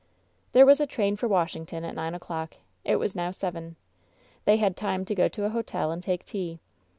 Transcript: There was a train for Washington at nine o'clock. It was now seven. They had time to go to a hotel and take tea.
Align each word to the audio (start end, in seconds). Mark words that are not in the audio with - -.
There 0.53 0.65
was 0.65 0.79
a 0.79 0.87
train 0.87 1.15
for 1.15 1.27
Washington 1.27 1.85
at 1.85 1.93
nine 1.93 2.15
o'clock. 2.15 2.55
It 2.83 2.95
was 2.95 3.13
now 3.15 3.29
seven. 3.29 3.75
They 4.45 4.57
had 4.57 4.75
time 4.75 5.05
to 5.05 5.13
go 5.13 5.27
to 5.27 5.45
a 5.45 5.49
hotel 5.51 5.91
and 5.91 6.01
take 6.01 6.25
tea. 6.25 6.59